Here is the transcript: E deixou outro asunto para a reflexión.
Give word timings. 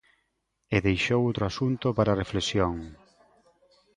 E 0.75 0.77
deixou 0.87 1.19
outro 1.27 1.43
asunto 1.51 1.87
para 1.97 2.09
a 2.11 2.19
reflexión. 2.23 2.73